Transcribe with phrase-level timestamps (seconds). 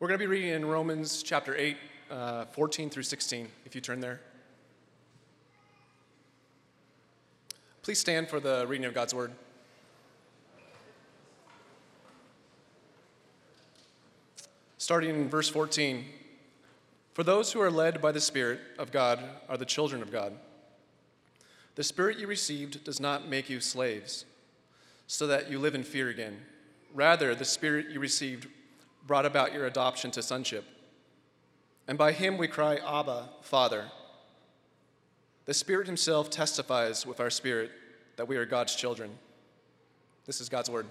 [0.00, 1.76] We're going to be reading in Romans chapter 8,
[2.10, 4.22] uh, 14 through 16, if you turn there.
[7.82, 9.32] Please stand for the reading of God's word.
[14.78, 16.06] Starting in verse 14
[17.12, 19.20] For those who are led by the Spirit of God
[19.50, 20.32] are the children of God.
[21.74, 24.24] The Spirit you received does not make you slaves,
[25.06, 26.38] so that you live in fear again.
[26.94, 28.48] Rather, the Spirit you received
[29.10, 30.64] brought about your adoption to sonship.
[31.88, 33.86] And by him we cry, Abba, Father.
[35.46, 37.72] The Spirit Himself testifies with our spirit
[38.14, 39.10] that we are God's children.
[40.26, 40.86] This is God's word.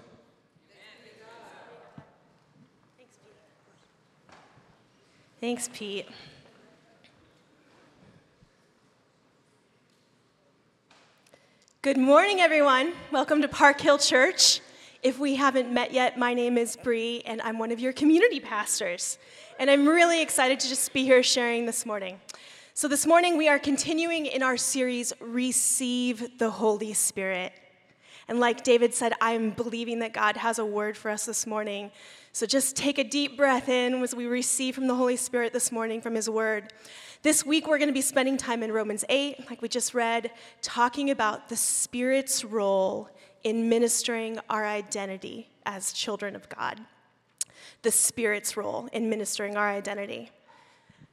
[5.40, 6.06] Thanks, Pete.
[11.80, 12.92] Good morning, everyone.
[13.10, 14.60] Welcome to Park Hill Church.
[15.02, 18.38] If we haven't met yet, my name is Bree, and I'm one of your community
[18.38, 19.16] pastors.
[19.58, 22.20] And I'm really excited to just be here sharing this morning.
[22.74, 27.54] So, this morning we are continuing in our series, Receive the Holy Spirit.
[28.28, 31.90] And like David said, I'm believing that God has a word for us this morning.
[32.32, 35.72] So, just take a deep breath in as we receive from the Holy Spirit this
[35.72, 36.74] morning from His word.
[37.22, 40.30] This week, we're going to be spending time in Romans 8, like we just read,
[40.60, 43.08] talking about the Spirit's role
[43.44, 46.80] in ministering our identity as children of God.
[47.82, 50.30] The Spirit's role in ministering our identity.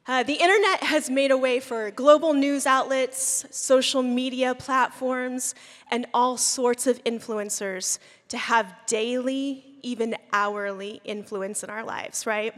[0.10, 5.54] Uh, the internet has made a way for global news outlets, social media platforms,
[5.92, 12.54] and all sorts of influencers to have daily, even hourly influence in our lives, right?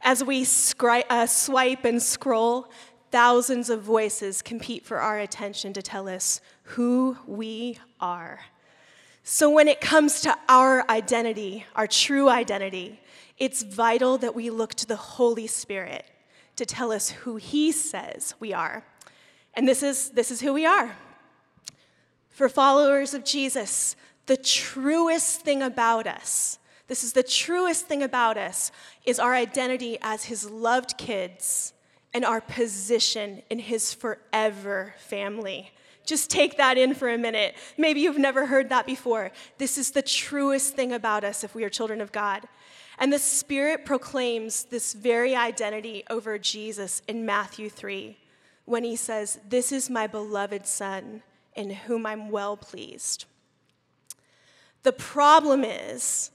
[0.00, 2.70] As we scri- uh, swipe and scroll,
[3.10, 8.38] thousands of voices compete for our attention to tell us who we are.
[9.28, 13.00] So, when it comes to our identity, our true identity,
[13.38, 16.06] it's vital that we look to the Holy Spirit
[16.54, 18.84] to tell us who He says we are.
[19.54, 20.94] And this is, this is who we are.
[22.28, 23.96] For followers of Jesus,
[24.26, 28.70] the truest thing about us, this is the truest thing about us,
[29.04, 31.72] is our identity as His loved kids
[32.14, 35.72] and our position in His forever family.
[36.06, 37.54] Just take that in for a minute.
[37.76, 39.32] Maybe you've never heard that before.
[39.58, 42.48] This is the truest thing about us if we are children of God.
[42.98, 48.16] And the Spirit proclaims this very identity over Jesus in Matthew 3
[48.64, 51.22] when he says, This is my beloved Son
[51.54, 53.26] in whom I'm well pleased.
[54.82, 56.30] The problem is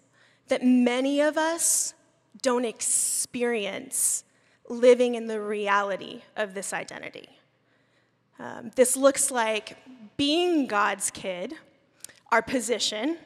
[0.50, 1.94] that many of us
[2.42, 4.24] don't experience
[4.68, 7.30] living in the reality of this identity.
[8.42, 9.78] Um, this looks like
[10.18, 11.54] being God's kid,
[12.32, 13.18] our position,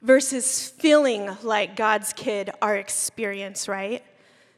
[0.00, 4.02] versus feeling like God's kid, our experience, right?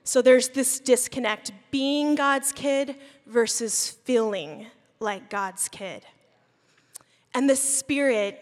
[0.03, 2.97] So there's this disconnect being God's kid
[3.27, 4.67] versus feeling
[4.99, 6.07] like God's kid.
[7.35, 8.41] And the Spirit,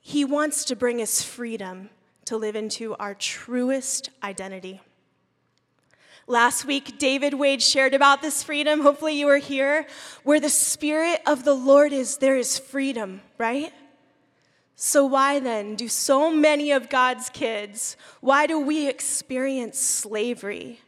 [0.00, 1.90] He wants to bring us freedom
[2.24, 4.80] to live into our truest identity.
[6.28, 8.80] Last week, David Wade shared about this freedom.
[8.80, 9.86] Hopefully, you were here.
[10.22, 13.72] Where the Spirit of the Lord is, there is freedom, right?
[14.76, 20.80] So, why then do so many of God's kids, why do we experience slavery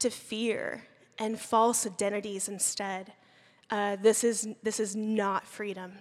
[0.00, 0.84] to fear
[1.18, 3.12] and false identities instead?
[3.70, 5.92] Uh, this, is, this is not freedom.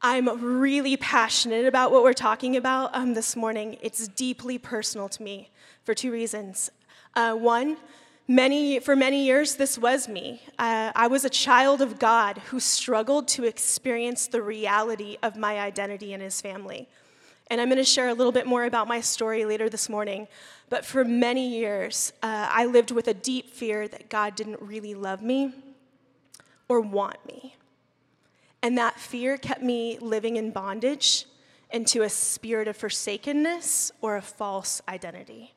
[0.00, 3.78] I'm really passionate about what we're talking about um, this morning.
[3.80, 5.50] It's deeply personal to me
[5.82, 6.70] for two reasons.
[7.14, 7.76] Uh, one,
[8.26, 10.42] many, for many years, this was me.
[10.58, 15.58] Uh, I was a child of God who struggled to experience the reality of my
[15.58, 16.88] identity in his family.
[17.50, 20.28] And I'm going to share a little bit more about my story later this morning.
[20.68, 24.94] But for many years, uh, I lived with a deep fear that God didn't really
[24.94, 25.54] love me
[26.68, 27.56] or want me.
[28.62, 31.24] And that fear kept me living in bondage
[31.70, 35.54] into a spirit of forsakenness or a false identity.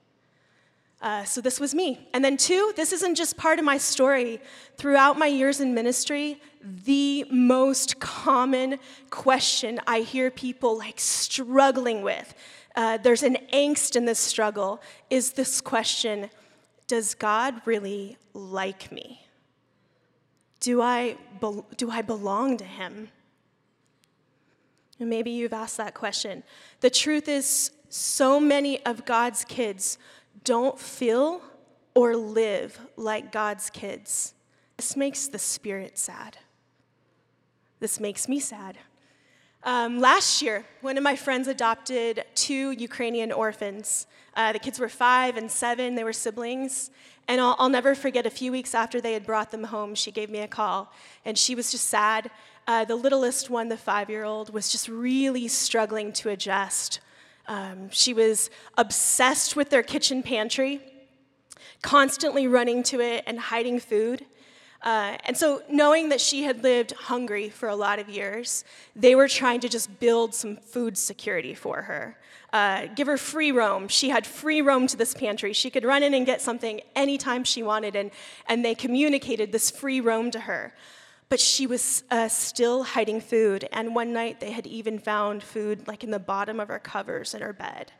[1.02, 2.08] Uh, so this was me.
[2.14, 4.40] And then, two, this isn't just part of my story.
[4.78, 8.78] Throughout my years in ministry, the most common
[9.10, 12.36] question I hear people like struggling with,
[12.76, 16.30] uh, there's an angst in this struggle, is this question
[16.88, 19.26] Does God really like me?
[20.60, 23.10] Do I, be- do I belong to Him?
[25.00, 26.44] And maybe you've asked that question.
[26.82, 29.98] The truth is, so many of God's kids
[30.44, 31.42] don't feel
[31.94, 34.34] or live like God's kids.
[34.78, 36.38] This makes the spirit sad.
[37.80, 38.78] This makes me sad.
[39.64, 44.08] Um, last year, one of my friends adopted two Ukrainian orphans.
[44.36, 46.90] Uh, the kids were five and seven, they were siblings.
[47.28, 50.12] And I'll, I'll, never forget a few weeks after they had brought them home, she
[50.12, 50.92] gave me a call.
[51.26, 52.32] And she was just sad.
[52.68, 57.00] Uh, the littlest one, the five year old, was just really struggling to adjust.
[57.48, 60.82] Um, she was obsessed with their kitchen pantry,
[61.82, 64.26] constantly running to it and hiding food.
[64.84, 68.64] Uh, and so, knowing that she had lived hungry for a lot of years,
[68.96, 72.18] they were trying to just build some food security for her.
[72.52, 73.88] Uh, give her free roam.
[73.88, 75.54] She had free roam to this pantry.
[75.54, 78.10] She could run in and get something anytime she wanted, and,
[78.48, 80.74] and they communicated this free roam to her.
[81.32, 85.88] But she was uh, still hiding food, and one night they had even found food
[85.88, 87.94] like in the bottom of her covers in her bed.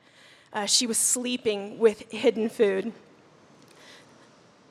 [0.52, 2.92] Uh, she was sleeping with hidden food.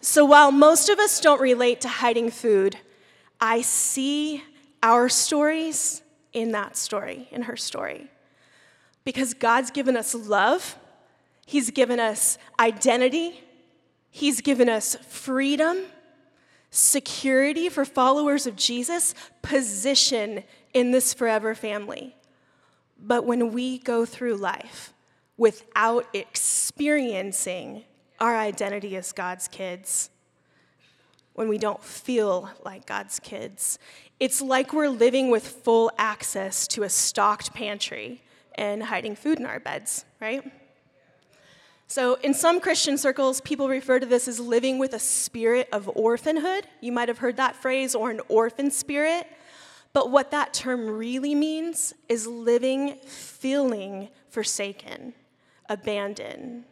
[0.03, 2.77] So while most of us don't relate to hiding food,
[3.41, 4.45] I see
[4.83, 6.03] our stories
[6.35, 8.11] in that story, in her story.
[9.05, 10.77] Because God's given us love,
[11.47, 13.41] He's given us identity,
[14.11, 15.79] He's given us freedom,
[16.71, 22.17] security for followers of Jesus, position in this forever family.
[22.99, 24.93] But when we go through life
[25.37, 27.85] without experiencing
[28.21, 30.11] our identity as God's kids
[31.33, 33.79] when we don't feel like God's kids.
[34.19, 38.21] It's like we're living with full access to a stocked pantry
[38.57, 40.45] and hiding food in our beds, right?
[41.91, 45.91] So, in some Christian circles, people refer to this as living with a spirit of
[45.97, 46.69] orphanhood.
[46.81, 49.27] You might have heard that phrase, or an orphan spirit.
[49.93, 55.15] But what that term really means is living feeling forsaken,
[55.69, 56.63] abandoned,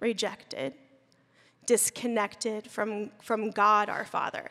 [0.00, 0.74] rejected,
[1.64, 4.50] disconnected from, from God our Father.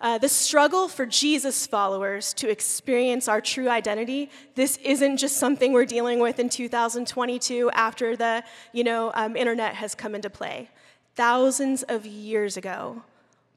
[0.00, 5.74] Uh, the struggle for Jesus followers to experience our true identity, this isn't just something
[5.74, 8.42] we're dealing with in 2022 after the
[8.72, 10.70] you know, um, internet has come into play.
[11.16, 13.02] Thousands of years ago,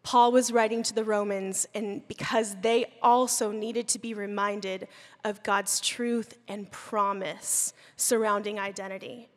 [0.03, 4.89] Paul was writing to the Romans, and because they also needed to be reminded
[5.23, 9.29] of God's truth and promise surrounding identity.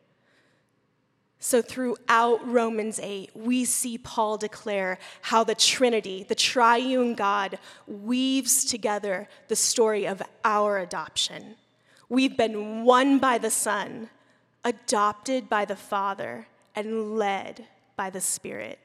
[1.39, 8.65] So, throughout Romans 8, we see Paul declare how the Trinity, the triune God, weaves
[8.65, 11.55] together the story of our adoption.
[12.09, 14.09] We've been won by the Son,
[14.63, 18.79] adopted by the Father, and led by the Spirit.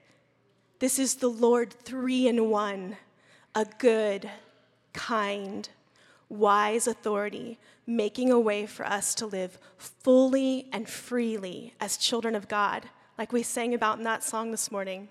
[0.79, 2.97] This is the Lord three in one,
[3.55, 4.29] a good,
[4.93, 5.69] kind,
[6.33, 12.49] wise authority, making a way for us to live fully and freely as children of
[12.49, 12.89] God,
[13.19, 15.09] like we sang about in that song this morning.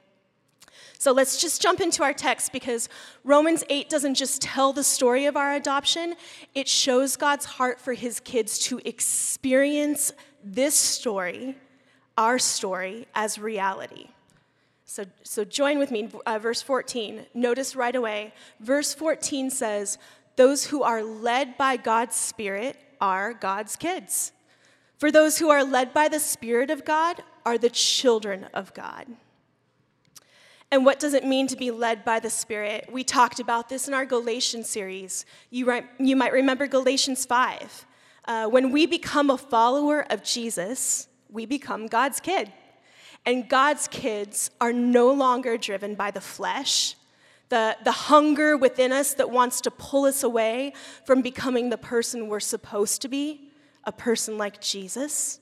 [0.97, 2.89] So let's just jump into our text because
[3.23, 6.15] Romans 8 doesn't just tell the story of our adoption,
[6.55, 10.11] it shows God's heart for his kids to experience
[10.43, 11.55] this story,
[12.17, 14.07] our story, as reality.
[14.85, 17.25] So, so join with me, uh, verse 14.
[17.33, 19.97] Notice right away, verse 14 says,
[20.35, 24.31] those who are led by God's Spirit are God's kids.
[24.97, 29.07] For those who are led by the Spirit of God are the children of God.
[30.71, 32.87] And what does it mean to be led by the Spirit?
[32.89, 35.25] We talked about this in our Galatians series.
[35.49, 37.85] You, re- you might remember Galatians 5.
[38.23, 42.53] Uh, when we become a follower of Jesus, we become God's kid.
[43.25, 46.95] And God's kids are no longer driven by the flesh,
[47.51, 50.71] the, the hunger within us that wants to pull us away
[51.03, 53.51] from becoming the person we're supposed to be,
[53.83, 55.41] a person like Jesus.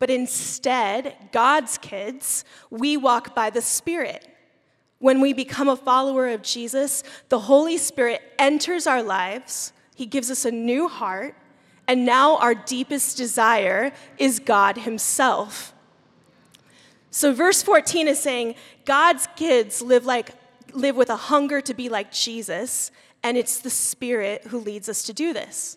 [0.00, 4.26] But instead, God's kids, we walk by the Spirit.
[4.98, 10.32] When we become a follower of Jesus, the Holy Spirit enters our lives, He gives
[10.32, 11.36] us a new heart,
[11.86, 15.72] and now our deepest desire is God Himself.
[17.10, 20.32] So, verse 14 is saying God's kids live like
[20.74, 22.90] live with a hunger to be like Jesus,
[23.22, 25.76] and it's the Spirit who leads us to do this.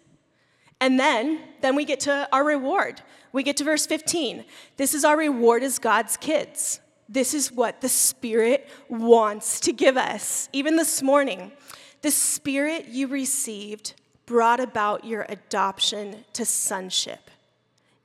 [0.79, 3.01] And then, then we get to our reward.
[3.31, 4.45] We get to verse 15.
[4.77, 6.79] This is our reward as God's kids.
[7.07, 10.49] This is what the Spirit wants to give us.
[10.53, 11.51] Even this morning,
[12.01, 13.93] the Spirit you received
[14.25, 17.29] brought about your adoption to sonship.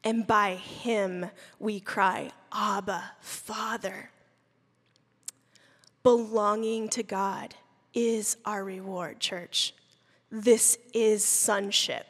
[0.05, 1.27] And by Him
[1.59, 4.11] we cry, Abba, Father
[6.07, 7.53] belonging to God
[7.93, 9.75] is our reward, church.
[10.31, 12.07] This is sonship.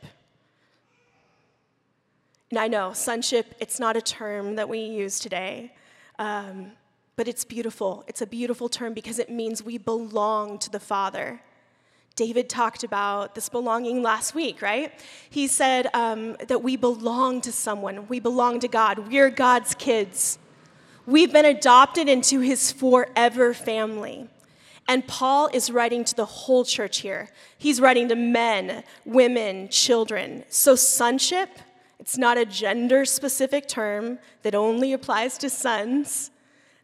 [2.51, 5.73] And I know, sonship, it's not a term that we use today,
[6.19, 6.73] um,
[7.17, 8.05] but it's beautiful.
[8.07, 11.41] It's a beautiful term because it means we belong to the Father.
[12.17, 14.93] David talked about this belonging last week, right?
[15.31, 20.39] He said um, that we belong to someone, we belong to God, we're God's kids.
[21.07, 24.29] We've been adopted into his forever family.
[24.89, 27.31] And Paul is writing to the whole church here.
[27.59, 30.45] He's writing to men, women, children.
[30.49, 31.49] So, sonship,
[31.99, 36.31] it's not a gender specific term that only applies to sons.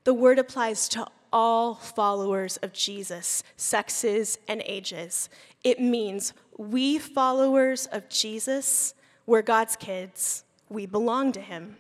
[0.05, 5.29] The word applies to all followers of Jesus, sexes and ages.
[5.65, 8.95] It means we followers of Jesus,
[9.27, 11.77] we're God's kids, we belong to him.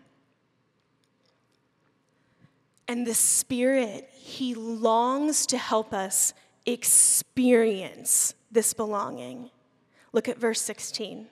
[2.88, 6.34] And the Spirit, He longs to help us
[6.66, 9.50] experience this belonging.
[10.12, 11.26] Look at verse 16.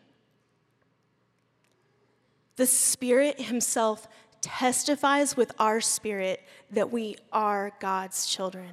[2.57, 4.09] The Spirit Himself
[4.40, 8.71] testifies with our spirit that we are God's children.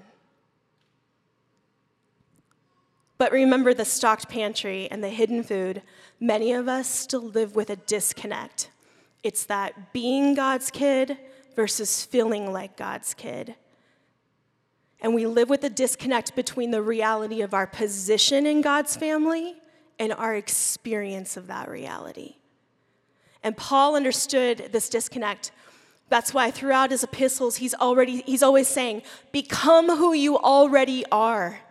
[3.18, 5.82] But remember the stocked pantry and the hidden food.
[6.20, 8.70] Many of us still live with a disconnect.
[9.24, 11.18] It's that being God's kid
[11.58, 13.56] versus feeling like God's kid.
[15.02, 19.56] And we live with a disconnect between the reality of our position in God's family
[19.98, 22.36] and our experience of that reality.
[23.42, 25.52] And Paul understood this disconnect.
[26.10, 31.62] That's why throughout his epistles he's already he's always saying, "Become who you already are."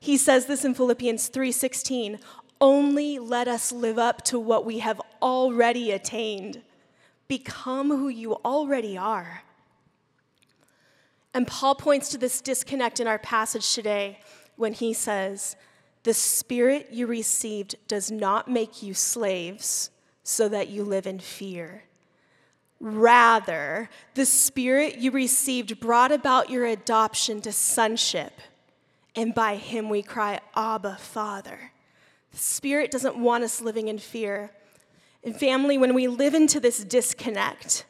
[0.00, 2.18] He says this in Philippians 3:16,
[2.62, 6.62] "Only let us live up to what we have already attained."
[7.32, 9.42] Become who you already are.
[11.32, 14.18] And Paul points to this disconnect in our passage today
[14.56, 15.56] when he says,
[16.02, 19.90] The spirit you received does not make you slaves
[20.22, 21.84] so that you live in fear.
[22.80, 28.42] Rather, the spirit you received brought about your adoption to sonship,
[29.16, 31.72] and by him we cry, Abba, Father.
[32.30, 34.50] The spirit doesn't want us living in fear.
[35.24, 37.84] And family, when we live into this disconnect,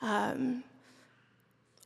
[0.00, 0.62] um,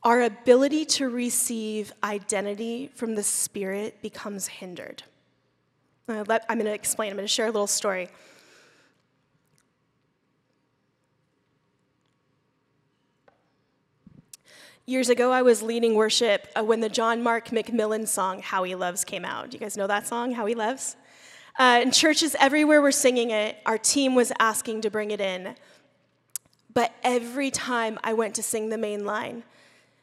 [0.03, 5.03] our ability to receive identity from the Spirit becomes hindered.
[6.07, 8.09] Uh, I'm going to explain, I'm going to share a little story.
[14.87, 18.75] Years ago, I was leading worship uh, when the John Mark McMillan song, How He
[18.75, 19.51] Loves, came out.
[19.51, 20.95] Do you guys know that song, How He Loves?
[21.59, 25.55] Uh, in churches everywhere we're singing it, our team was asking to bring it in.
[26.73, 29.43] But every time I went to sing the main line,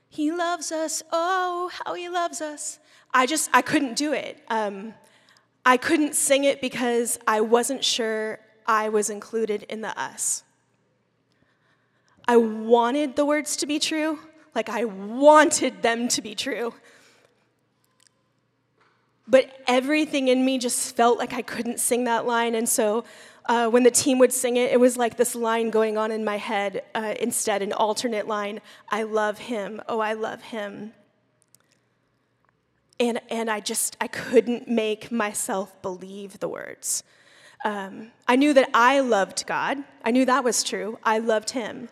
[0.09, 2.79] He loves us, oh, how He loves us,
[3.13, 4.43] I just, I couldn't do it.
[4.49, 4.95] Um,
[5.65, 10.43] I couldn't sing it because I wasn't sure I was included in the us.
[12.27, 14.19] I wanted the words to be true,
[14.55, 16.75] like I wanted them to be true
[19.29, 22.55] but everything in me just felt like I couldn't sing that line.
[22.55, 23.05] And so
[23.47, 26.25] uh, when the team would sing it, it was like this line going on in
[26.25, 29.81] my head uh, instead, an alternate line I love him.
[29.89, 30.93] Oh, I love him.
[33.01, 37.05] And, and I just, I couldn't make myself believe the words.
[37.65, 39.79] Um, I knew that I loved God.
[40.05, 40.99] I knew that was true.
[41.05, 41.89] I loved him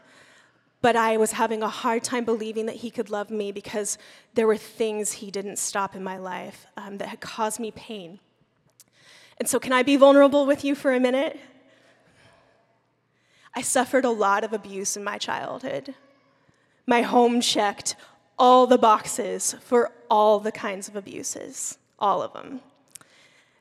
[0.86, 3.98] but I was having a hard time believing that he could love me because
[4.34, 8.20] there were things he didn't stop in my life um, that had caused me pain.
[9.38, 11.40] And so, can I be vulnerable with you for a minute?
[13.52, 15.96] I suffered a lot of abuse in my childhood.
[16.86, 17.96] My home checked
[18.38, 22.60] all the boxes for all the kinds of abuses, all of them.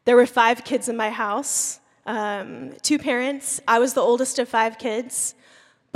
[0.04, 3.62] There were five kids in my house, um, two parents.
[3.68, 5.34] I was the oldest of five kids.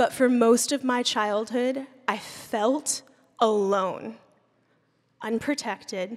[0.00, 3.02] But for most of my childhood, I felt
[3.38, 4.16] alone,
[5.20, 6.16] unprotected,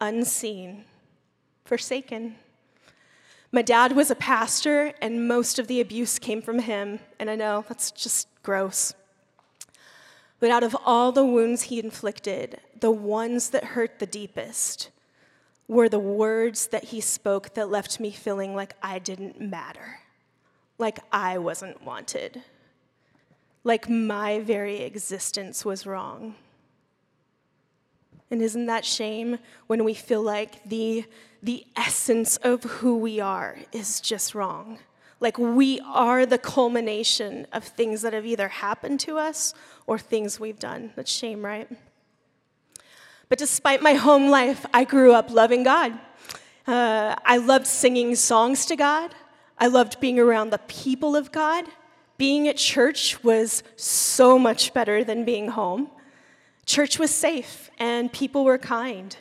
[0.00, 0.84] unseen,
[1.64, 2.34] forsaken.
[3.52, 6.98] My dad was a pastor, and most of the abuse came from him.
[7.20, 8.94] And I know that's just gross.
[10.40, 14.90] But out of all the wounds he inflicted, the ones that hurt the deepest
[15.68, 20.00] were the words that he spoke that left me feeling like I didn't matter,
[20.78, 22.42] like I wasn't wanted
[23.66, 26.36] like my very existence was wrong.
[28.30, 31.04] And isn't that shame when we feel like the,
[31.42, 34.78] the essence of who we are is just wrong?
[35.18, 39.52] Like we are the culmination of things that have either happened to us
[39.88, 40.92] or things we've done.
[40.94, 41.68] That's shame, right?
[43.28, 45.98] But despite my home life, I grew up loving God.
[46.68, 49.12] Uh, I loved singing songs to God.
[49.58, 51.64] I loved being around the people of God
[52.18, 55.90] being at church was so much better than being home.
[56.64, 59.16] Church was safe and people were kind.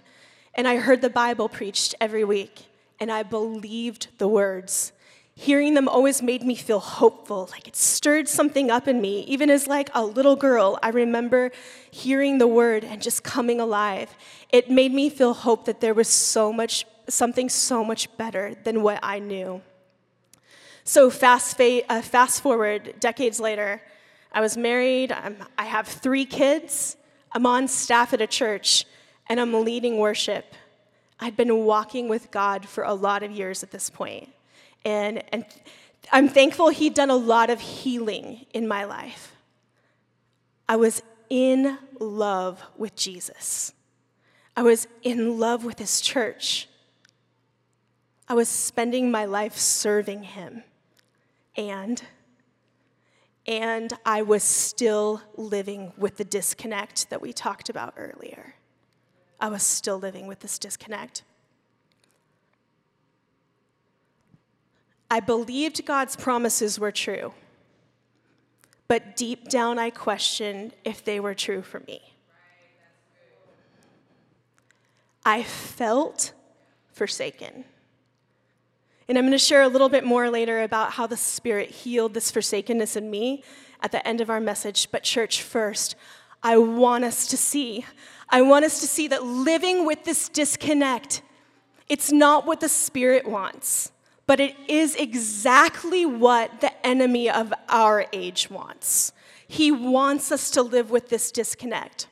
[0.55, 2.65] and I heard the Bible preached every week,
[2.99, 4.93] and I believed the words.
[5.35, 9.19] Hearing them always made me feel hopeful, like it stirred something up in me.
[9.23, 11.51] Even as like a little girl, I remember
[11.91, 14.15] hearing the word and just coming alive.
[14.49, 18.81] It made me feel hope that there was so much something so much better than
[18.81, 19.61] what I knew.
[20.88, 23.82] So fast, fa- uh, fast forward decades later,
[24.32, 26.96] I was married, I'm, I have three kids,
[27.32, 28.86] I'm on staff at a church,
[29.27, 30.54] and I'm leading worship.
[31.20, 34.30] I'd been walking with God for a lot of years at this point.
[34.84, 35.44] And, and
[36.12, 39.34] I'm thankful He'd done a lot of healing in my life.
[40.70, 41.01] I was
[41.32, 43.74] in love with Jesus.
[44.56, 46.70] I was in love with His church.
[48.27, 50.63] I was spending my life serving Him.
[51.57, 52.01] And
[53.47, 58.55] and I was still living with the disconnect that we talked about earlier.
[59.39, 61.24] I was still living with this disconnect.
[65.12, 67.33] I believed God's promises were true,
[68.88, 72.01] but deep down I questioned if they were true for me.
[75.24, 76.33] I felt
[76.91, 77.65] forsaken.
[79.07, 82.13] And I'm going to share a little bit more later about how the Spirit healed
[82.13, 83.43] this forsakenness in me
[83.81, 84.89] at the end of our message.
[84.91, 85.95] But, church, first,
[86.41, 87.85] I want us to see.
[88.29, 91.21] I want us to see that living with this disconnect,
[91.88, 93.91] it's not what the Spirit wants,
[94.25, 99.13] but it is exactly what the enemy of our age wants.
[99.47, 102.07] He wants us to live with this disconnect.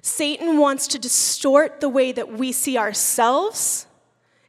[0.00, 3.86] Satan wants to distort the way that we see ourselves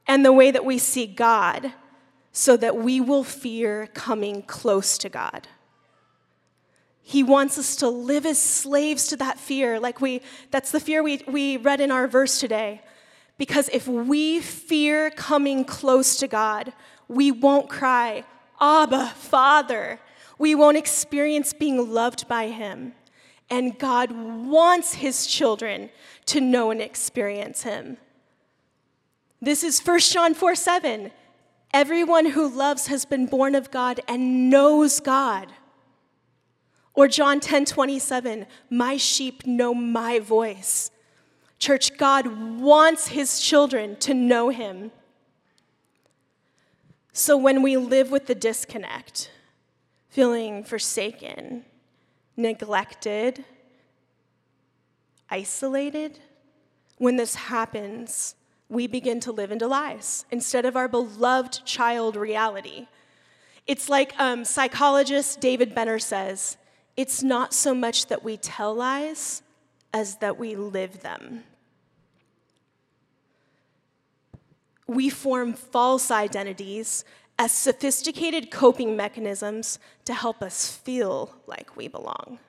[0.08, 1.74] and the way that we see God
[2.32, 5.48] so that we will fear coming close to God.
[7.02, 11.04] He wants us to live as slaves to that fear, like we, that's the fear
[11.04, 12.82] we, we read in our verse today.
[13.38, 16.74] Because if we fear coming close to God,
[17.08, 18.24] we won't cry,
[18.62, 20.00] Abba, Father.
[20.38, 22.94] We won't experience being loved by Him.
[23.50, 25.90] And God wants His children
[26.28, 27.98] to know and experience Him.
[29.42, 31.12] This is 1 John 4 7.
[31.74, 35.52] Everyone who loves has been born of God and knows God.
[36.94, 40.92] Or John 10 27, my sheep know my voice.
[41.58, 44.92] Church, God wants his children to know him.
[47.14, 49.32] So when we live with the disconnect,
[50.10, 51.66] feeling forsaken,
[52.36, 53.46] neglected,
[55.30, 56.20] isolated,
[56.98, 58.36] when this happens,
[58.72, 62.88] we begin to live into lies instead of our beloved child reality.
[63.68, 66.58] It's like um, psychologist David Benner says
[66.96, 69.44] it's not so much that we tell lies
[69.94, 71.44] as that we live them.
[74.88, 77.04] We form false identities
[77.38, 82.40] as sophisticated coping mechanisms to help us feel like we belong.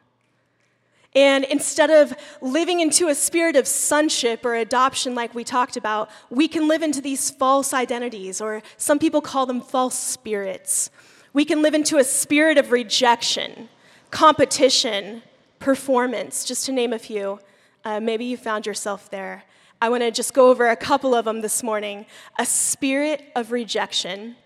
[1.15, 6.09] And instead of living into a spirit of sonship or adoption, like we talked about,
[6.31, 10.91] we can live into these false identities, or some people call them false spirits.
[11.35, 13.69] We can live into a spirit of rejection,
[14.11, 15.23] competition,
[15.59, 17.41] performance, just to name a few.
[17.85, 19.45] Uh, maybe you found yourself there.
[19.83, 22.07] I want to just go over a couple of them this morning.
[22.39, 24.37] A spirit of rejection.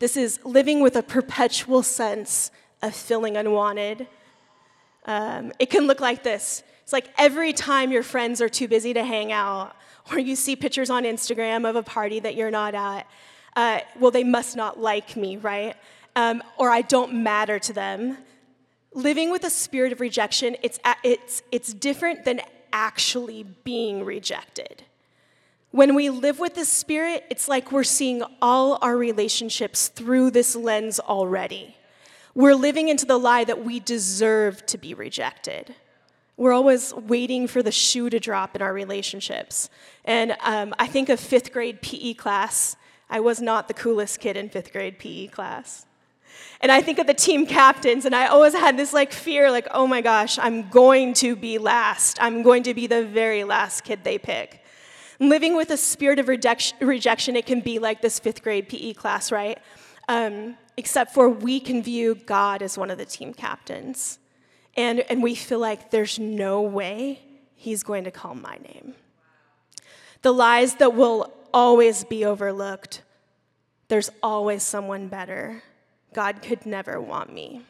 [0.00, 2.50] This is living with a perpetual sense
[2.82, 4.08] of feeling unwanted
[5.06, 8.92] um, it can look like this it's like every time your friends are too busy
[8.92, 9.74] to hang out,
[10.10, 13.06] or you see pictures on Instagram of a party that you're not at,
[13.56, 15.74] uh, well, they must not like me, right?
[16.16, 18.18] Um, or I don't matter to them.
[18.92, 22.42] Living with a spirit of rejection, it's, it's, it's different than
[22.74, 24.82] actually being rejected.
[25.70, 30.54] When we live with this spirit, it's like we're seeing all our relationships through this
[30.54, 31.76] lens already.
[32.34, 35.74] We're living into the lie that we deserve to be rejected.
[36.36, 39.68] We're always waiting for the shoe to drop in our relationships.
[40.04, 42.76] And um, I think of fifth grade PE class.
[43.10, 45.84] I was not the coolest kid in fifth grade PE class.
[46.62, 49.68] And I think of the team captains, and I always had this like fear, like,
[49.72, 52.22] oh my gosh, I'm going to be last.
[52.22, 54.64] I'm going to be the very last kid they pick.
[55.20, 59.30] Living with a spirit of rejection, it can be like this fifth grade PE class,
[59.30, 59.58] right?
[60.08, 64.18] Um, except for we can view God as one of the team captains.
[64.76, 67.20] And, and we feel like there's no way
[67.54, 68.94] he's going to call my name.
[70.22, 73.02] The lies that will always be overlooked
[73.92, 75.62] there's always someone better.
[76.14, 77.60] God could never want me.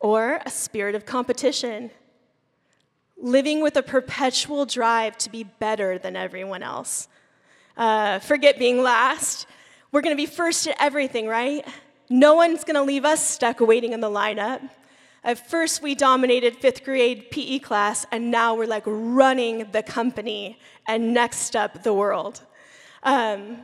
[0.00, 1.92] Or a spirit of competition.
[3.16, 7.06] living with a perpetual drive to be better than everyone else.
[7.76, 9.46] Uh, forget being last.
[9.92, 11.66] We're going to be first at everything, right?
[12.08, 14.68] No one's going to leave us stuck waiting in the lineup.
[15.24, 20.58] At first, we dominated fifth grade PE class, and now we're like running the company
[20.86, 22.40] and next up the world.
[23.02, 23.58] Um,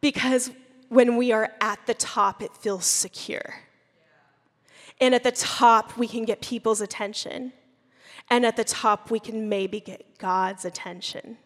[0.00, 0.50] because
[0.88, 3.54] when we are at the top, it feels secure.
[5.00, 7.52] And at the top, we can get people's attention.
[8.30, 11.38] And at the top, we can maybe get God's attention.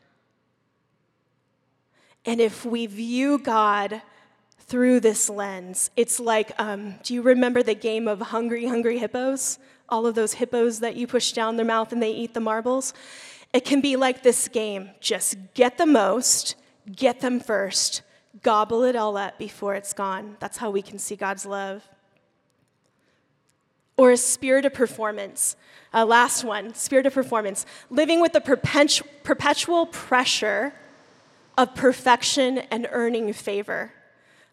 [2.24, 4.02] And if we view God
[4.58, 9.58] through this lens, it's like um, do you remember the game of Hungry, Hungry Hippos?
[9.88, 12.94] All of those hippos that you push down their mouth and they eat the marbles?
[13.52, 16.54] It can be like this game just get the most,
[16.94, 18.02] get them first,
[18.42, 20.36] gobble it all up before it's gone.
[20.38, 21.82] That's how we can see God's love.
[23.96, 25.56] Or a spirit of performance.
[25.92, 27.66] Uh, last one spirit of performance.
[27.90, 30.72] Living with the perpetu- perpetual pressure
[31.56, 33.92] of perfection and earning favor.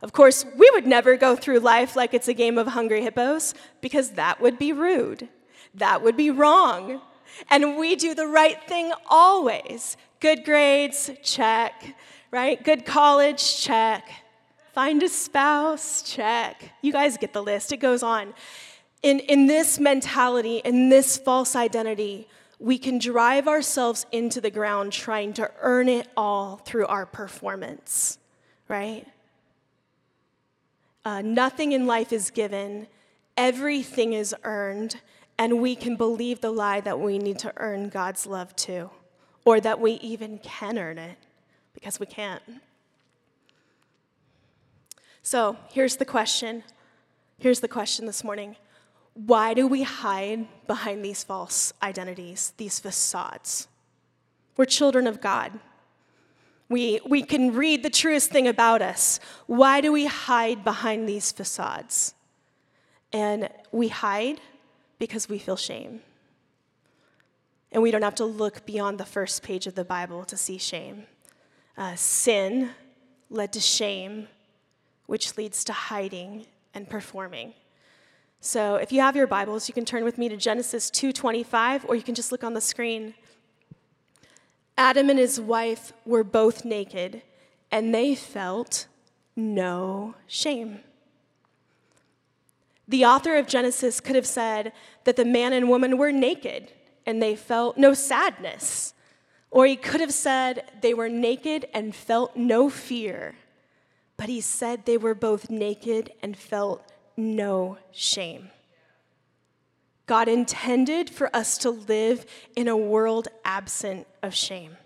[0.01, 3.53] Of course, we would never go through life like it's a game of hungry hippos
[3.81, 5.27] because that would be rude.
[5.73, 7.01] That would be wrong.
[7.49, 9.97] And we do the right thing always.
[10.19, 11.95] Good grades, check
[12.31, 12.63] right?
[12.63, 14.09] Good college, check.
[14.73, 16.71] Find a spouse, check.
[16.81, 18.33] You guys get the list, it goes on.
[19.03, 22.27] In, in this mentality, in this false identity,
[22.59, 28.17] we can drive ourselves into the ground trying to earn it all through our performance,
[28.67, 29.05] right?
[31.05, 32.87] Uh, nothing in life is given,
[33.35, 34.99] everything is earned,
[35.37, 38.89] and we can believe the lie that we need to earn God's love too,
[39.45, 41.17] or that we even can earn it
[41.73, 42.41] because we can't.
[45.21, 46.63] So here's the question.
[47.37, 48.55] Here's the question this morning.
[49.25, 53.67] Why do we hide behind these false identities, these facades?
[54.55, 55.59] We're children of God.
[56.69, 59.19] We, we can read the truest thing about us.
[59.47, 62.13] Why do we hide behind these facades?
[63.11, 64.39] And we hide
[64.99, 66.01] because we feel shame.
[67.71, 70.57] And we don't have to look beyond the first page of the Bible to see
[70.57, 71.07] shame
[71.77, 72.71] uh, sin
[73.29, 74.27] led to shame,
[75.05, 77.53] which leads to hiding and performing.
[78.39, 81.95] So if you have your Bibles, you can turn with me to Genesis 2:25 or
[81.95, 83.15] you can just look on the screen.
[84.77, 87.23] Adam and his wife were both naked
[87.71, 88.87] and they felt
[89.35, 90.81] no shame.
[92.87, 94.71] The author of Genesis could have said
[95.03, 96.71] that the man and woman were naked
[97.05, 98.93] and they felt no sadness
[99.49, 103.35] or he could have said they were naked and felt no fear,
[104.17, 106.83] but he said they were both naked and felt
[107.17, 108.49] no shame.
[110.05, 112.25] God intended for us to live
[112.55, 114.77] in a world absent of shame.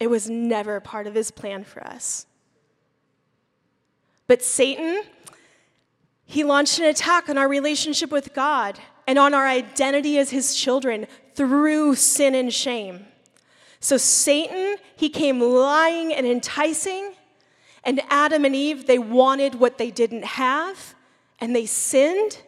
[0.00, 2.26] It was never part of his plan for us.
[4.26, 5.02] But Satan,
[6.24, 10.54] he launched an attack on our relationship with God and on our identity as his
[10.54, 13.06] children through sin and shame.
[13.80, 17.12] So Satan, he came lying and enticing,
[17.84, 20.94] and Adam and Eve, they wanted what they didn't have,
[21.40, 22.42] and they sinned,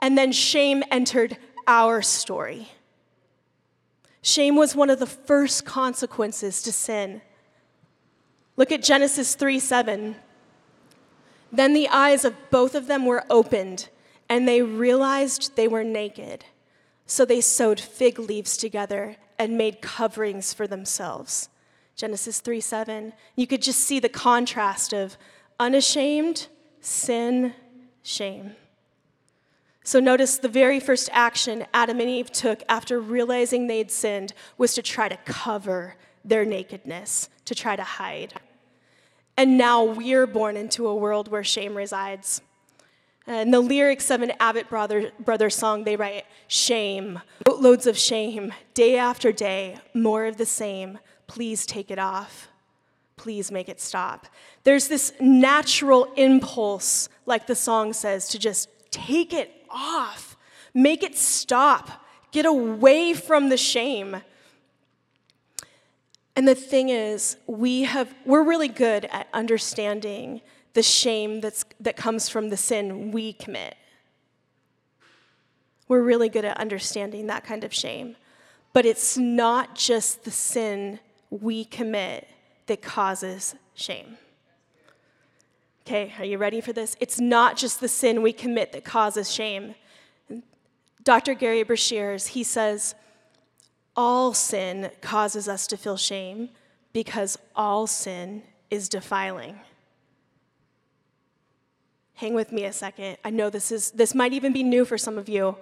[0.00, 2.68] and then shame entered our story.
[4.22, 7.22] Shame was one of the first consequences to sin.
[8.56, 10.16] Look at Genesis 3 7.
[11.52, 13.88] Then the eyes of both of them were opened,
[14.28, 16.44] and they realized they were naked.
[17.06, 21.48] So they sewed fig leaves together and made coverings for themselves.
[22.00, 23.12] Genesis 3 7.
[23.36, 25.18] You could just see the contrast of
[25.58, 26.48] unashamed,
[26.80, 27.52] sin,
[28.02, 28.52] shame.
[29.84, 34.72] So notice the very first action Adam and Eve took after realizing they'd sinned was
[34.74, 38.32] to try to cover their nakedness, to try to hide.
[39.36, 42.40] And now we're born into a world where shame resides.
[43.26, 48.54] In the lyrics of an Avett brother, brother song, they write, Shame, boatloads of shame,
[48.72, 50.98] day after day, more of the same.
[51.30, 52.48] Please take it off.
[53.16, 54.26] Please make it stop.
[54.64, 60.36] There's this natural impulse, like the song says, to just take it off,
[60.74, 64.22] make it stop, get away from the shame.
[66.34, 70.40] And the thing is, we have, we're really good at understanding
[70.72, 73.76] the shame that's, that comes from the sin we commit.
[75.86, 78.16] We're really good at understanding that kind of shame.
[78.72, 80.98] But it's not just the sin
[81.30, 82.28] we commit
[82.66, 84.18] that causes shame.
[85.86, 86.96] Okay, are you ready for this?
[87.00, 89.74] It's not just the sin we commit that causes shame.
[91.02, 91.34] Dr.
[91.34, 92.94] Gary Breshears, he says,
[93.96, 96.50] all sin causes us to feel shame
[96.92, 99.58] because all sin is defiling.
[102.14, 103.16] Hang with me a second.
[103.24, 105.56] I know this is this might even be new for some of you.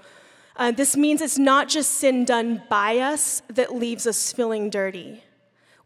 [0.56, 5.22] Uh, this means it's not just sin done by us that leaves us feeling dirty.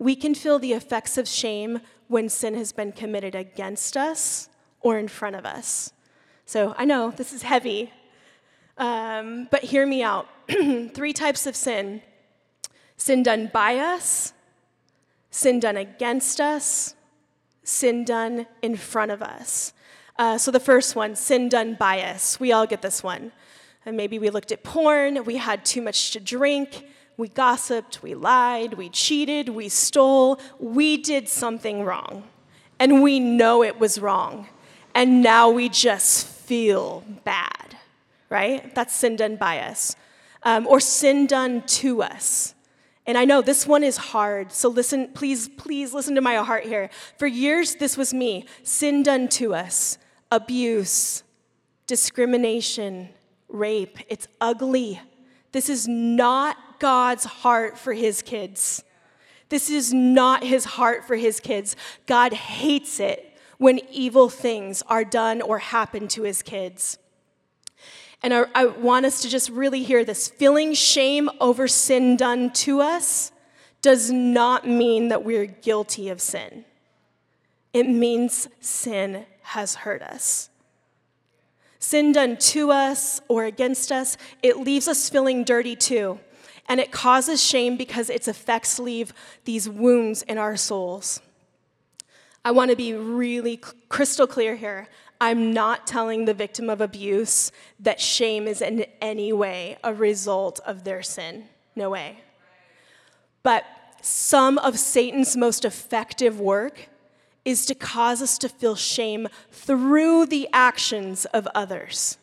[0.03, 4.49] We can feel the effects of shame when sin has been committed against us
[4.81, 5.93] or in front of us.
[6.45, 7.93] So I know this is heavy,
[8.79, 10.27] um, but hear me out.
[10.49, 12.03] Three types of sin
[12.97, 14.33] sin done by us,
[15.31, 16.97] sin done against us,
[17.62, 19.73] sin done in front of us.
[20.19, 22.41] Uh, so the first one, sin done by us.
[22.41, 23.31] We all get this one.
[23.87, 26.87] And maybe we looked at porn, we had too much to drink,
[27.23, 32.25] we gossiped, we lied, we cheated, we stole, we did something wrong.
[32.81, 34.49] And we know it was wrong.
[34.93, 37.77] And now we just feel bad,
[38.29, 38.75] right?
[38.75, 39.95] That's sin done by us.
[40.43, 42.57] Um, or sin done to us.
[43.07, 46.65] And I know this one is hard, so listen, please, please listen to my heart
[46.65, 46.91] here.
[47.19, 49.97] For years, this was me sin done to us,
[50.33, 51.23] abuse,
[51.87, 53.11] discrimination,
[53.47, 53.99] rape.
[54.09, 55.01] It's ugly.
[55.53, 58.83] This is not God's heart for his kids.
[59.51, 61.77] This is not his heart for his kids.
[62.07, 66.99] God hates it when evil things are done or happen to his kids.
[68.23, 70.29] And I, I, want us to just really hear this.
[70.29, 73.31] Feeling shame over sin done to us
[73.83, 76.65] does not mean that we're guilty of sin,
[77.73, 80.51] it means sin has hurt us.
[81.83, 86.21] Sin done to us or against us, it leaves us feeling dirty too.
[86.68, 89.12] And it causes shame because its effects leave
[89.47, 91.21] these wounds in our souls.
[92.45, 94.87] I want to be really crystal clear here.
[95.21, 100.61] I'm not telling the victim of abuse that shame is in any way a result
[100.64, 101.49] of their sin.
[101.75, 102.21] No way.
[103.42, 103.64] But
[104.03, 106.88] some of Satan's most effective work
[107.44, 112.18] is to cause us to feel shame through the actions of others.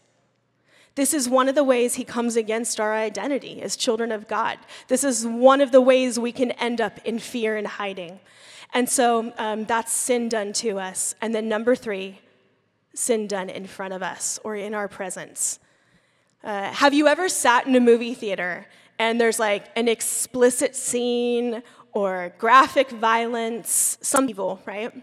[0.96, 4.60] This is one of the ways he comes against our identity as children of God.
[4.88, 8.20] This is one of the ways we can end up in fear and hiding.
[8.74, 11.16] And so um, that's sin done to us.
[11.22, 12.20] And then number three,
[12.94, 15.60] sin done in front of us or in our presence.
[16.44, 18.66] Uh, have you ever sat in a movie theater
[18.98, 24.94] and there's like an explicit scene or graphic violence, some evil, right?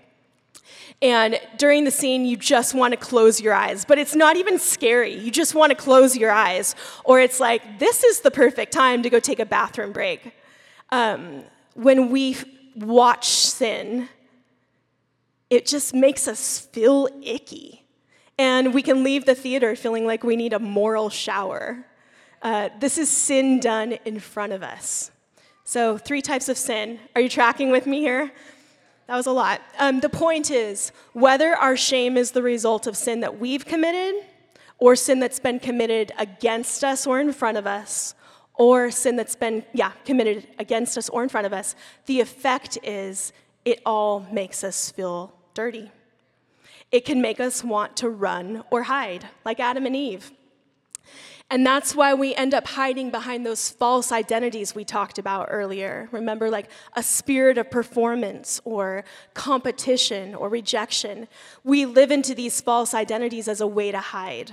[1.03, 4.59] And during the scene, you just want to close your eyes, but it's not even
[4.59, 5.15] scary.
[5.15, 6.75] You just want to close your eyes.
[7.05, 10.33] Or it's like, this is the perfect time to go take a bathroom break.
[10.91, 11.43] Um,
[11.75, 12.37] when we
[12.77, 14.09] watch sin,
[15.51, 17.85] it just makes us feel icky.
[18.39, 21.87] And we can leave the theater feeling like we need a moral shower.
[22.43, 25.11] Uh, this is sin done in front of us.
[25.65, 27.01] So, three types of sin.
[27.15, 28.31] Are you tracking with me here?
[29.07, 29.63] That was a lot.
[29.79, 34.25] Um, the point is whether our shame is the result of sin that we've committed,
[34.79, 38.15] or sin that's been committed against us or in front of us,
[38.55, 41.75] or sin that's been, yeah, committed against us or in front of us,
[42.07, 43.33] the effect is
[43.65, 45.91] it all makes us feel dirty.
[46.93, 50.33] It can make us want to run or hide, like Adam and Eve.
[51.49, 56.09] And that's why we end up hiding behind those false identities we talked about earlier.
[56.11, 61.29] Remember, like a spirit of performance or competition or rejection.
[61.63, 64.53] We live into these false identities as a way to hide.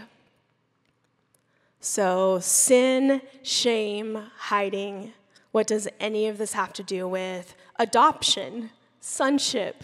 [1.79, 5.13] So, sin, shame, hiding.
[5.51, 9.83] What does any of this have to do with adoption, sonship,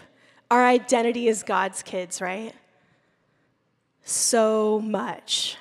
[0.52, 2.54] our identity as God's kids, right?
[4.04, 5.58] So much.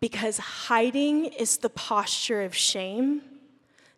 [0.00, 3.22] Because hiding is the posture of shame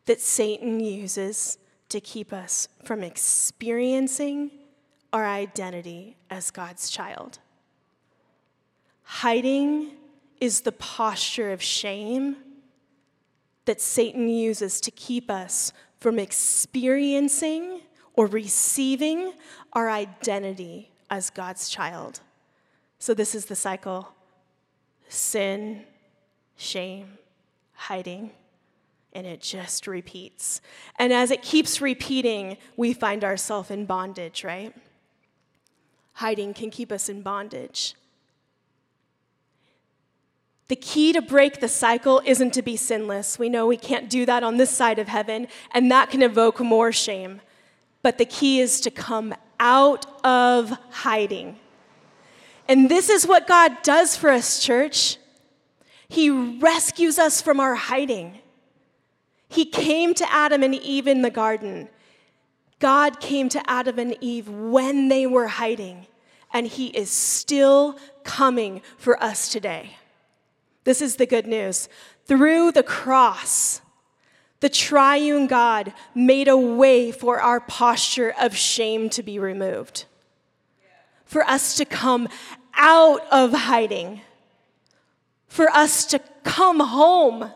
[0.06, 4.50] that Satan uses to keep us from experiencing
[5.12, 7.38] our identity as God's child.
[9.04, 9.92] Hiding
[10.40, 12.36] is the posture of shame
[13.66, 17.82] that Satan uses to keep us from experiencing
[18.14, 19.32] or receiving
[19.72, 22.20] our identity as God's child.
[22.98, 24.08] So, this is the cycle
[25.08, 25.84] sin,
[26.56, 27.18] shame,
[27.74, 28.30] hiding,
[29.12, 30.60] and it just repeats.
[30.98, 34.74] And as it keeps repeating, we find ourselves in bondage, right?
[36.14, 37.94] Hiding can keep us in bondage.
[40.68, 43.38] The key to break the cycle isn't to be sinless.
[43.38, 46.60] We know we can't do that on this side of heaven, and that can evoke
[46.60, 47.42] more shame.
[48.00, 51.56] But the key is to come out of hiding
[52.68, 55.18] And this is what God does for us, church.
[56.12, 58.40] He rescues us from our hiding.
[59.48, 61.88] He came to Adam and Eve in the garden.
[62.80, 66.06] God came to Adam and Eve when they were hiding,
[66.52, 69.96] and He is still coming for us today.
[70.84, 71.88] This is the good news.
[72.26, 73.80] Through the cross,
[74.60, 80.04] the triune God made a way for our posture of shame to be removed,
[81.24, 82.28] for us to come
[82.74, 84.20] out of hiding
[85.52, 87.52] for us to come home,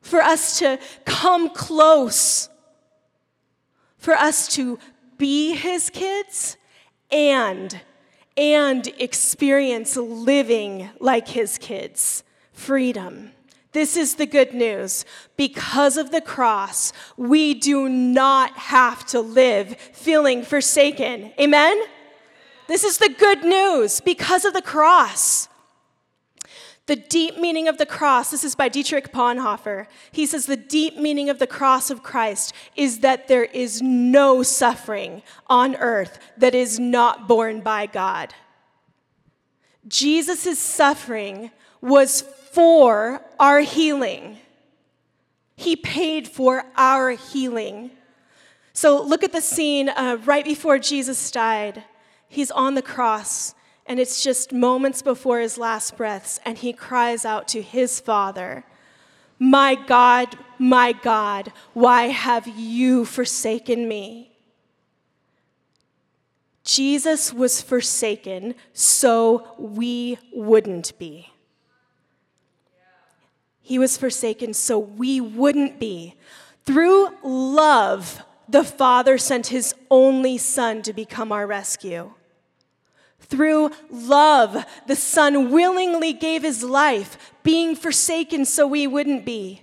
[0.00, 2.48] for us to come close,
[3.98, 4.78] for us to
[5.18, 6.56] be his kids
[7.12, 7.78] and
[8.34, 12.24] and experience living like his kids.
[12.54, 13.32] Freedom.
[13.72, 15.04] This is the good news.
[15.36, 21.34] Because of the cross, we do not have to live feeling forsaken.
[21.38, 21.78] Amen?
[22.68, 25.49] This is the good news because of the cross.
[26.90, 29.86] The deep meaning of the cross, this is by Dietrich Bonhoeffer.
[30.10, 34.42] He says the deep meaning of the cross of Christ is that there is no
[34.42, 38.34] suffering on earth that is not borne by God.
[39.86, 44.38] Jesus' suffering was for our healing.
[45.54, 47.92] He paid for our healing.
[48.72, 51.84] So look at the scene uh, right before Jesus died.
[52.28, 53.54] He's on the cross
[53.86, 58.64] and it's just moments before his last breaths, and he cries out to his father,
[59.38, 64.30] My God, my God, why have you forsaken me?
[66.62, 71.32] Jesus was forsaken so we wouldn't be.
[73.60, 76.16] He was forsaken so we wouldn't be.
[76.64, 82.12] Through love, the Father sent his only Son to become our rescue.
[83.20, 89.62] Through love, the Son willingly gave his life, being forsaken so we wouldn't be.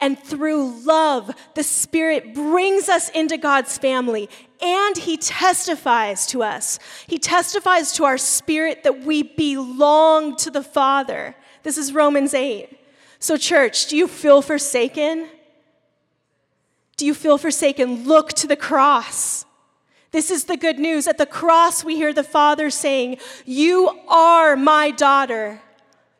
[0.00, 4.28] And through love, the Spirit brings us into God's family
[4.60, 6.78] and He testifies to us.
[7.06, 11.34] He testifies to our spirit that we belong to the Father.
[11.62, 12.68] This is Romans 8.
[13.18, 15.28] So, church, do you feel forsaken?
[16.96, 18.04] Do you feel forsaken?
[18.04, 19.46] Look to the cross.
[20.14, 21.08] This is the good news.
[21.08, 25.60] At the cross, we hear the Father saying, You are my daughter.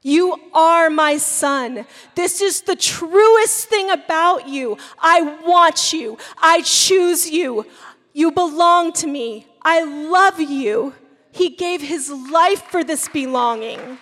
[0.03, 1.87] You are my son.
[2.17, 4.79] This is the truest thing about you.
[4.99, 6.19] I want you.
[6.43, 7.67] I choose you.
[8.13, 9.47] You belong to me.
[9.63, 10.95] I love you.
[11.31, 13.99] He gave his life for this belonging.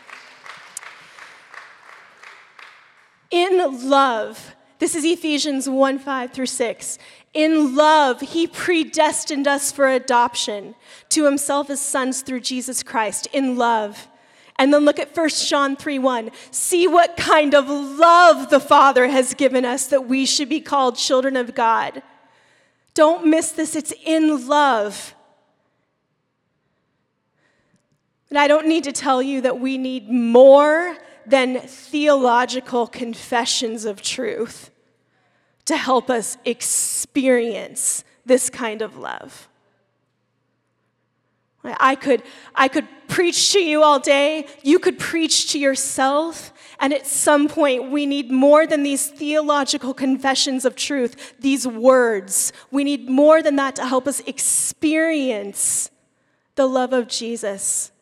[3.31, 6.98] In love, this is Ephesians 1 5 through 6.
[7.35, 10.75] In love, he predestined us for adoption
[11.11, 13.27] to himself as sons through Jesus Christ.
[13.33, 14.09] In love.
[14.57, 16.31] And then look at 1 John 3 1.
[16.51, 20.97] See what kind of love the Father has given us that we should be called
[20.97, 22.03] children of God.
[22.95, 25.14] Don't miss this, it's in love.
[28.29, 34.03] And I don't need to tell you that we need more than theological confessions of
[34.03, 34.71] truth
[35.64, 39.48] to help us experience this kind of love.
[41.64, 44.46] I could, I could preach to you all day.
[44.62, 46.53] You could preach to yourself.
[46.81, 52.53] And at some point, we need more than these theological confessions of truth, these words.
[52.72, 55.90] We need more than that to help us experience
[56.57, 57.92] the love of Jesus.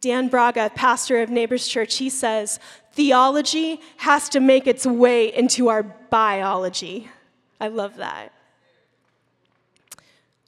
[0.00, 2.60] Dan Braga, pastor of Neighbors Church, he says,
[2.92, 7.08] theology has to make its way into our biology.
[7.60, 8.32] I love that.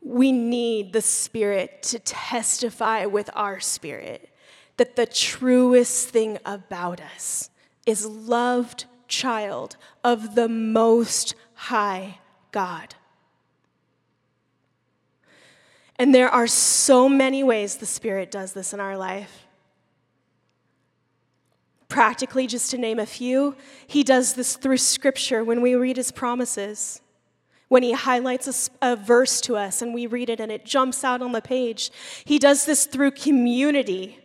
[0.02, 4.30] We need the Spirit to testify with our spirit
[4.76, 7.50] that the truest thing about us
[7.86, 12.18] is loved child of the Most High
[12.50, 12.94] God.
[15.96, 19.46] And there are so many ways the Spirit does this in our life.
[21.92, 23.54] Practically, just to name a few,
[23.86, 27.02] he does this through scripture when we read his promises.
[27.68, 31.04] When he highlights a, a, verse to us and we read it and it jumps
[31.04, 31.90] out on the page.
[32.24, 34.18] He does this through community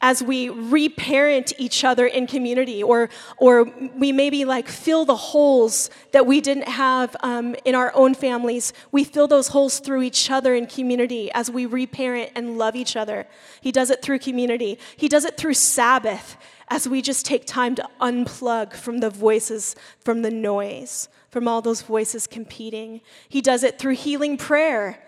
[0.00, 3.08] as we reparent each other in community, or,
[3.38, 8.14] or we maybe like fill the holes that we didn't have um, in our own
[8.14, 8.72] families.
[8.90, 12.96] We fill those holes through each other in community as we reparent and love each
[12.96, 13.28] other.
[13.60, 14.78] He does it through community.
[14.96, 16.36] He does it through Sabbath
[16.68, 21.62] as we just take time to unplug from the voices, from the noise, from all
[21.62, 23.00] those voices competing.
[23.28, 25.02] He does it through healing prayer,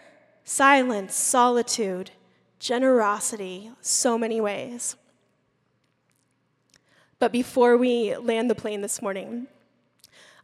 [0.44, 2.10] silence, solitude,
[2.58, 4.96] generosity, so many ways.
[7.18, 9.48] But before we land the plane this morning,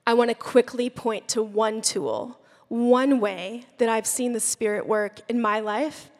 [0.06, 4.86] I want to quickly point to one tool, one way that I've seen the Spirit
[4.86, 6.10] work in my life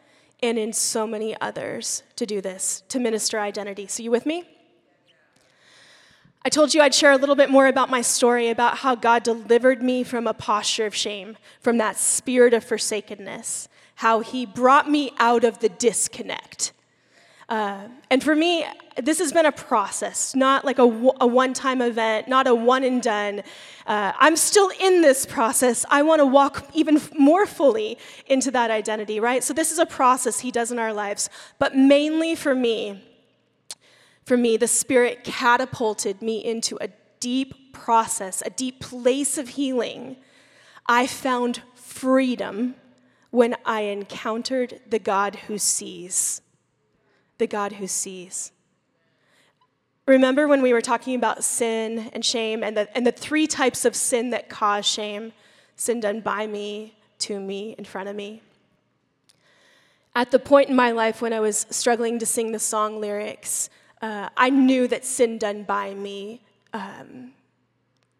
[0.41, 3.87] and in so many others to do this, to minister identity.
[3.87, 4.54] So, you with me?
[6.45, 9.23] I told you I'd share a little bit more about my story, about how God
[9.23, 14.87] delivered me from a posture of shame, from that spirit of forsakenness, how He brought
[14.87, 16.71] me out of the disconnect.
[17.49, 18.63] Uh, and for me,
[18.95, 23.01] this has been a process, not like a, one time event, not a one and
[23.01, 23.41] done.
[23.87, 25.83] Uh, I'm still in this process.
[25.89, 29.43] I want to walk even more fully into that identity, right?
[29.43, 31.27] So, this is a process He does in our lives.
[31.57, 33.01] But mainly for me,
[34.25, 40.17] for me, the Spirit catapulted me into a deep process, a deep place of healing.
[40.87, 42.75] I found freedom
[43.31, 46.41] when I encountered the God who sees
[47.37, 48.51] the God who sees.
[50.07, 53.85] Remember when we were talking about sin and shame and the, and the three types
[53.85, 55.33] of sin that cause shame
[55.75, 58.41] sin done by me, to me, in front of me?
[60.13, 63.69] At the point in my life when I was struggling to sing the song lyrics,
[64.01, 66.41] uh, I knew that sin done by me
[66.73, 67.31] um,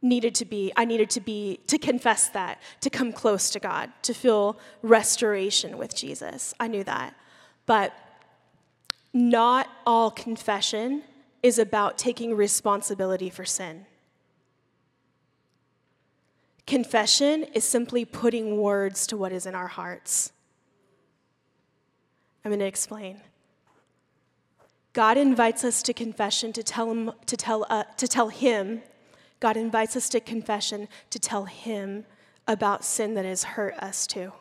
[0.02, 3.92] needed to be, I needed to be, to confess that, to come close to God,
[4.04, 6.54] to feel restoration with Jesus.
[6.60, 7.16] I knew that.
[7.66, 7.94] But
[9.14, 11.04] not all confession
[11.42, 13.86] is about taking responsibility for sin.
[16.66, 20.32] Confession is simply putting words to what is in our hearts.
[22.44, 23.22] I'm going to explain.
[24.96, 28.82] God invites us to confession to tell him to tell uh, to tell him.
[29.42, 32.06] God invites us to confession to tell him
[32.48, 34.32] about sin that has hurt us too.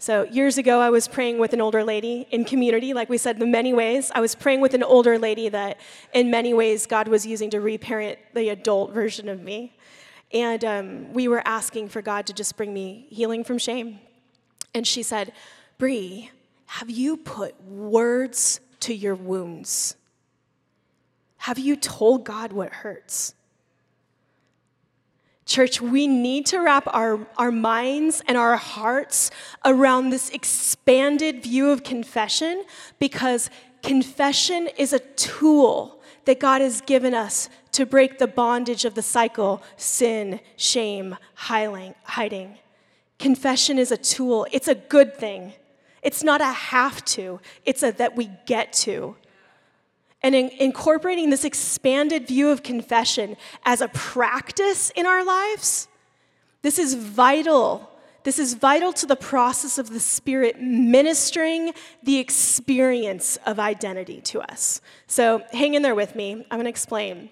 [0.00, 3.40] So, years ago, I was praying with an older lady in community, like we said,
[3.40, 4.10] in many ways.
[4.12, 5.78] I was praying with an older lady that,
[6.12, 9.76] in many ways, God was using to reparent the adult version of me.
[10.32, 14.00] And um, we were asking for God to just bring me healing from shame.
[14.74, 15.32] And she said,
[15.78, 16.32] Bree,
[16.66, 19.96] have you put words to your wounds?
[21.38, 23.34] Have you told God what hurts?
[25.46, 29.30] Church, we need to wrap our, our minds and our hearts
[29.64, 32.64] around this expanded view of confession
[32.98, 33.50] because
[33.82, 39.02] confession is a tool that God has given us to break the bondage of the
[39.02, 42.58] cycle sin, shame, hiding.
[43.18, 45.52] Confession is a tool, it's a good thing.
[46.04, 49.16] It's not a have to, it's a that we get to
[50.24, 53.36] and in incorporating this expanded view of confession
[53.66, 55.86] as a practice in our lives,
[56.62, 57.90] this is vital.
[58.22, 64.40] This is vital to the process of the Spirit ministering the experience of identity to
[64.40, 64.80] us.
[65.06, 66.32] So hang in there with me.
[66.32, 67.28] I'm going to explain.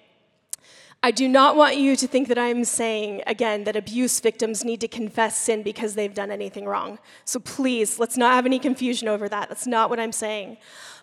[1.05, 4.79] I do not want you to think that I'm saying, again, that abuse victims need
[4.79, 6.97] to confess sin because they've done anything wrong.
[7.25, 9.49] So please, let's not have any confusion over that.
[9.49, 10.55] That's not what I'm saying.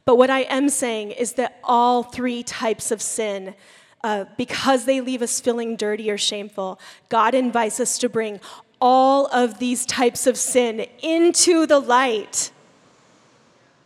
[0.06, 3.54] But what I am saying is that all three types of sin,
[4.02, 6.80] uh, because they leave us feeling dirty or shameful,
[7.10, 8.40] God invites us to bring
[8.80, 12.50] all of these types of sin into the light.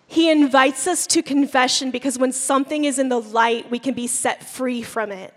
[0.07, 4.07] He invites us to confession because when something is in the light, we can be
[4.07, 5.35] set free from it.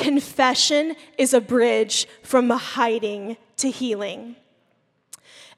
[0.00, 4.34] Confession is a bridge from hiding to healing.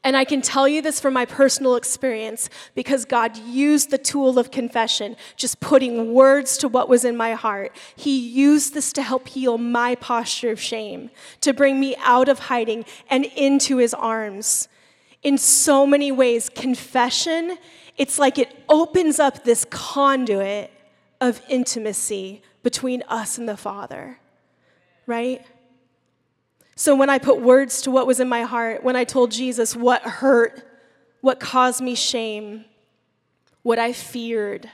[0.03, 4.41] And I can tell you this from my personal experience because God used the tool
[4.41, 7.77] of confession, just putting words to what was in my heart.
[7.95, 11.11] He used this to help heal my posture of shame,
[11.43, 14.67] to bring me out of hiding and into his arms.
[15.23, 17.59] In so many ways, confession,
[17.97, 20.73] it's like it opens up this conduit
[21.21, 24.19] of intimacy between us and the Father,
[25.07, 25.45] right?
[26.77, 29.77] So when I put words to what was in my heart, when I told Jesus
[29.77, 30.63] what hurt,
[31.21, 32.65] what caused me shame,
[33.63, 34.71] what I feared,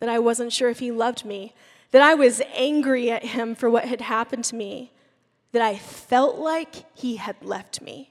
[0.00, 1.54] that I wasn't sure if he loved me,
[1.92, 4.92] that I was angry at him for what had happened to me,
[5.52, 8.10] that I felt like he had left me.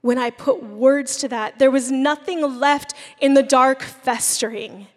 [0.00, 4.88] When I put words to that, there was nothing left in the dark festering.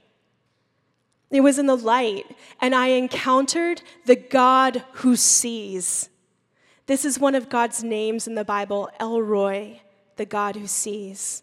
[1.33, 2.25] It was in the light,
[2.61, 6.09] and I encountered the God who sees.
[6.85, 9.81] This is one of God's names in the Bible, El Roi,
[10.15, 11.41] the God who sees.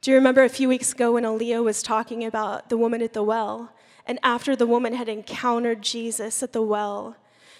[0.00, 3.12] Do you remember a few weeks ago when Aaliyah was talking about the woman at
[3.12, 3.72] the well?
[4.06, 7.16] And after the woman had encountered Jesus at the well,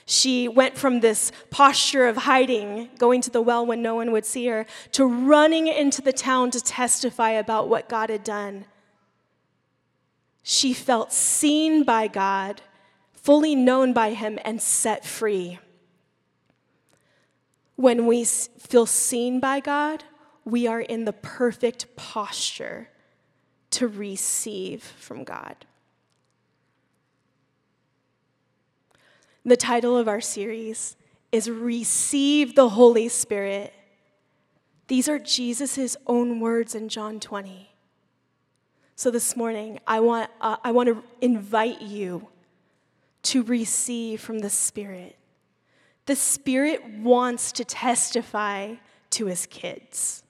[0.08, 4.24] She went from this posture of hiding, going to the well when no one would
[4.24, 8.66] see her, to running into the town to testify about what God had done.
[10.48, 12.62] She felt seen by God,
[13.12, 15.58] fully known by Him, and set free.
[17.74, 20.04] When we feel seen by God,
[20.44, 22.90] we are in the perfect posture
[23.70, 25.66] to receive from God.
[29.44, 30.96] The title of our series
[31.32, 33.74] is Receive the Holy Spirit.
[34.86, 37.75] These are Jesus' own words in John 20.
[38.98, 42.28] So this morning, I want, uh, I want to invite you
[43.24, 45.16] to receive from the Spirit.
[46.06, 48.76] The Spirit wants to testify
[49.10, 50.22] to his kids.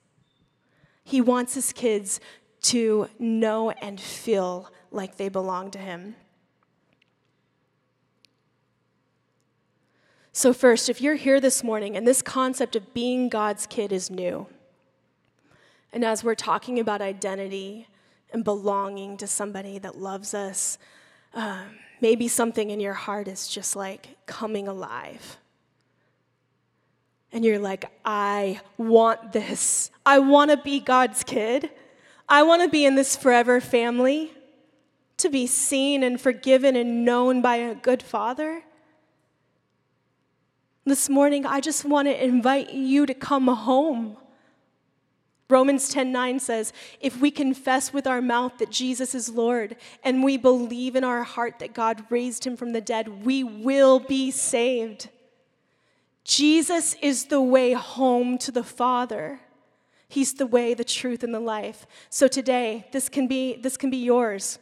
[1.04, 2.18] He wants his kids
[2.62, 6.16] to know and feel like they belong to him.
[10.32, 14.10] So, first, if you're here this morning and this concept of being God's kid is
[14.10, 14.48] new,
[15.92, 17.86] and as we're talking about identity
[18.36, 20.76] and belonging to somebody that loves us,
[21.32, 21.70] um,
[22.02, 25.38] maybe something in your heart is just like coming alive.
[27.32, 29.90] And you're like, I want this.
[30.04, 31.70] I want to be God's kid.
[32.28, 34.32] I want to be in this forever family,
[35.16, 38.62] to be seen and forgiven and known by a good father.
[40.84, 44.18] This morning, I just want to invite you to come home.
[45.48, 50.36] Romans 10:9 says, "If we confess with our mouth that Jesus is Lord and we
[50.36, 55.08] believe in our heart that God raised him from the dead, we will be saved."
[56.24, 59.40] Jesus is the way home to the Father.
[60.08, 61.86] He's the way, the truth, and the life.
[62.10, 64.58] So today, this can be, this can be yours.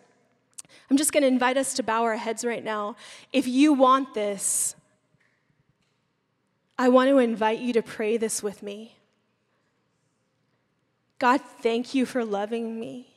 [0.90, 2.96] I'm just going to invite us to bow our heads right now.
[3.32, 4.76] If you want this,
[6.78, 8.93] I want to invite you to pray this with me.
[11.24, 13.08] God, thank you for loving me,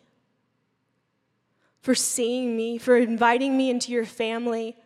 [1.82, 4.78] for seeing me, for inviting me into your family.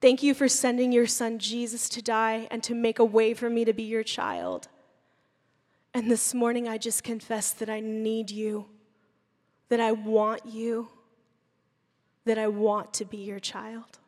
[0.00, 3.50] Thank you for sending your son Jesus to die and to make a way for
[3.50, 4.68] me to be your child.
[5.94, 8.66] And this morning, I just confess that I need you,
[9.68, 10.86] that I want you,
[12.24, 13.98] that I want to be your child.